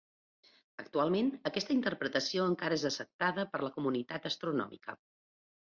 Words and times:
Actualment, 0.83 1.29
aquesta 1.49 1.75
interpretació 1.77 2.49
encara 2.53 2.81
és 2.81 2.89
acceptada 2.93 3.49
per 3.53 3.65
la 3.67 3.73
comunitat 3.79 4.31
astronòmica. 4.33 5.03